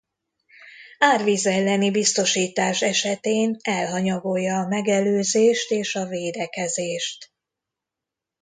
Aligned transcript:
Árvíz 0.99 1.45
elleni 1.45 1.91
biztosítás 1.91 2.81
esetén 2.81 3.57
elhanyagolja 3.61 4.55
a 4.57 4.67
megelőzést 4.67 5.71
és 5.71 5.95
a 5.95 6.05
védekezést. 6.05 7.31